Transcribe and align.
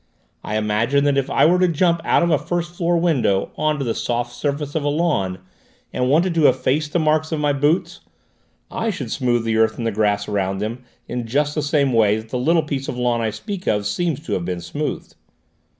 I 0.43 0.57
imagine 0.57 1.03
that 1.03 1.15
if 1.15 1.29
I 1.29 1.45
were 1.45 1.59
to 1.59 1.67
jump 1.67 2.01
out 2.03 2.23
of 2.23 2.31
a 2.31 2.39
first 2.39 2.73
floor 2.73 2.97
window 2.97 3.51
on 3.55 3.77
to 3.77 3.85
the 3.85 3.93
soft 3.93 4.33
surface 4.35 4.73
of 4.73 4.83
a 4.83 4.89
lawn, 4.89 5.37
and 5.93 6.09
wanted 6.09 6.33
to 6.33 6.47
efface 6.47 6.87
the 6.87 6.97
marks 6.97 7.31
of 7.31 7.39
my 7.39 7.53
boots, 7.53 7.99
I 8.71 8.89
should 8.89 9.11
smooth 9.11 9.43
the 9.43 9.57
earth 9.57 9.77
and 9.77 9.85
the 9.85 9.91
grass 9.91 10.27
around 10.27 10.57
them 10.57 10.83
in 11.07 11.27
just 11.27 11.53
the 11.53 11.61
same 11.61 11.93
way 11.93 12.17
that 12.17 12.29
the 12.29 12.39
little 12.39 12.63
piece 12.63 12.87
of 12.87 12.97
lawn 12.97 13.21
I 13.21 13.29
speak 13.29 13.67
of 13.67 13.85
seems 13.85 14.19
to 14.21 14.33
have 14.33 14.43
been 14.45 14.61
smoothed." 14.61 15.13